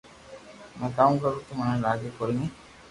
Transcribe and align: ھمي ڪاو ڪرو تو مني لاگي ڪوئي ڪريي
ھمي 0.73 0.87
ڪاو 0.97 1.13
ڪرو 1.21 1.39
تو 1.47 1.51
مني 1.57 1.75
لاگي 1.83 2.09
ڪوئي 2.17 2.33
ڪريي 2.37 2.45